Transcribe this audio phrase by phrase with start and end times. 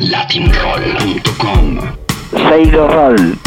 [0.00, 1.80] latinroll.com.
[2.72, 3.38] Roll.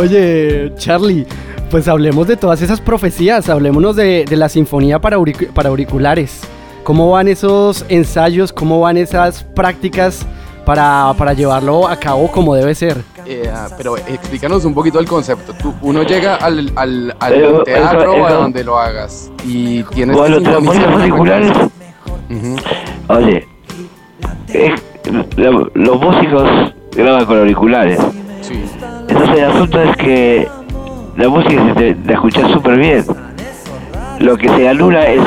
[0.00, 1.26] Oye, Charlie,
[1.70, 6.40] pues hablemos de todas esas profecías, hablémonos de, de la sinfonía para, auric- para auriculares.
[6.84, 8.52] ¿Cómo van esos ensayos?
[8.52, 10.24] ¿Cómo van esas prácticas
[10.64, 12.96] para, para llevarlo a cabo como debe ser?
[13.32, 15.52] Eh, ah, pero explícanos un poquito el concepto.
[15.54, 19.84] Tú, uno llega al, al, al Pero, teatro eso- o a donde lo hagas y
[19.84, 21.52] tienes Bueno, que auriculares.
[22.28, 22.56] Ujú.
[23.08, 23.46] Oye,
[25.36, 28.00] lo- los músicos graban con auriculares.
[28.40, 28.64] Sí.
[29.08, 30.48] Entonces el asunto es que
[31.16, 33.04] la música se te, la escuchas súper bien.
[34.18, 35.20] Lo que se anula es,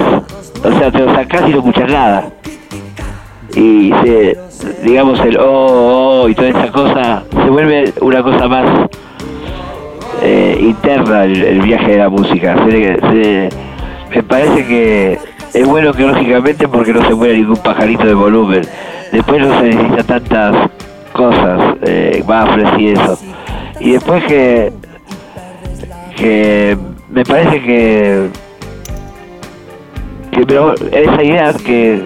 [0.64, 2.30] o sea, te lo sacás y no escuchas nada.
[3.56, 4.38] Y se,
[4.84, 7.83] digamos, el oh, oh, oh y toda esa cosa, se vuelve
[8.13, 8.90] una cosa más
[10.22, 12.55] eh, interna el, viaje de la música.
[12.67, 13.49] Se-
[14.13, 15.17] me parece que
[15.53, 18.61] es bueno que lógicamente porque no se muere ningún pajarito de volumen.
[19.11, 20.70] Después no se necesita tantas
[21.14, 23.17] cosas, eh, baffles y eso.
[23.80, 24.72] Y después que,
[26.16, 26.77] que
[27.09, 28.27] me parece que,
[30.31, 32.03] que pero esa idea que,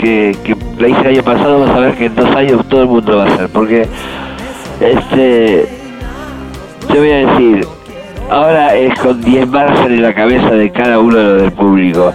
[0.00, 2.82] que, que la hice el año pasado, vas a ver que en dos años todo
[2.82, 3.48] el mundo va a hacer.
[3.50, 3.86] Porque
[4.92, 5.68] este
[6.88, 7.66] te voy a decir,
[8.30, 12.12] ahora es con 10 margen en la cabeza de cada uno de los del público.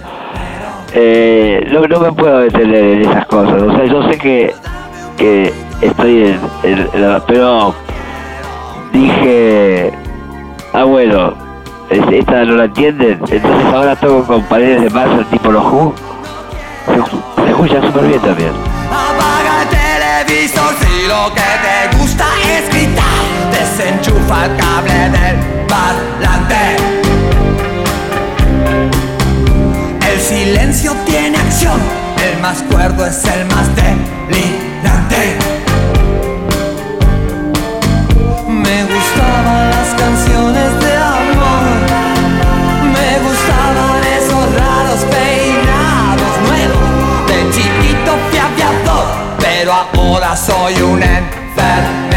[0.94, 3.60] Eh, no, no me puedo detener en esas cosas.
[3.62, 4.52] O sea, yo sé que,
[5.16, 7.74] que estoy en, la- Pero
[8.92, 9.92] dije,
[10.72, 11.34] ah bueno,
[11.90, 13.20] es- esta no la entienden.
[13.30, 15.94] Entonces ahora toco con paredes de masa tipo los Who.
[16.86, 18.50] Se, se súper bien también.
[20.30, 23.02] Televisor si lo que te gusta es gritar.
[23.50, 26.76] Desenchufa el cable del parlante.
[30.08, 31.80] El silencio tiene acción.
[32.24, 35.59] El más cuerdo es el más delirante.
[50.76, 51.24] You en
[51.56, 52.09] fel